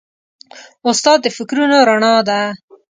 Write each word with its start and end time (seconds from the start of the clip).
استاد 0.89 1.17
د 1.23 1.27
فکرونو 1.37 1.77
رڼا 1.89 2.13
ده. 2.27 2.39